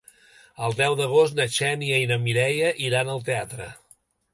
El 0.67 0.73
deu 0.79 0.95
d'agost 1.01 1.37
na 1.41 1.47
Xènia 1.57 2.03
i 2.07 2.11
na 2.15 2.21
Mireia 2.27 2.77
iran 2.91 3.17
al 3.19 3.27
teatre. 3.33 3.75